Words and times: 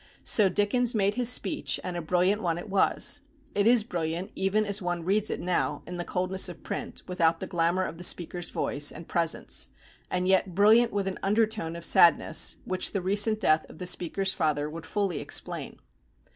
So 0.23 0.49
Dickens 0.49 0.95
made 0.95 1.13
his 1.13 1.29
speech, 1.29 1.79
and 1.83 1.95
a 1.95 2.01
brilliant 2.01 2.41
one 2.41 2.57
it 2.57 2.67
was 2.67 3.21
it 3.53 3.67
is 3.67 3.83
brilliant 3.83 4.31
even 4.33 4.65
as 4.65 4.81
one 4.81 5.05
reads 5.05 5.29
it 5.29 5.39
now, 5.39 5.83
in 5.85 5.97
the 5.97 6.03
coldness 6.03 6.49
of 6.49 6.63
print, 6.63 7.03
without 7.07 7.39
the 7.39 7.45
glamour 7.45 7.83
of 7.83 7.99
the 7.99 8.03
speaker's 8.03 8.49
voice, 8.49 8.91
and 8.91 9.07
presence, 9.07 9.69
and 10.09 10.27
yet 10.27 10.55
brilliant 10.55 10.91
with 10.91 11.07
an 11.07 11.19
undertone 11.21 11.75
of 11.75 11.85
sadness, 11.85 12.57
which 12.65 12.93
the 12.93 13.01
recent 13.03 13.39
death 13.39 13.63
of 13.69 13.77
the 13.77 13.85
speaker's 13.85 14.33
father 14.33 14.67
would 14.67 14.87
fully 14.87 15.19
explain. 15.21 15.77